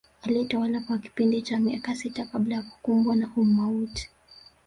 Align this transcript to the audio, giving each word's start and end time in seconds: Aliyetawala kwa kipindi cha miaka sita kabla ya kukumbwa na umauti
Aliyetawala 0.21 0.79
kwa 0.79 0.97
kipindi 0.97 1.41
cha 1.41 1.59
miaka 1.59 1.95
sita 1.95 2.25
kabla 2.25 2.55
ya 2.55 2.61
kukumbwa 2.61 3.15
na 3.15 3.29
umauti 3.37 4.09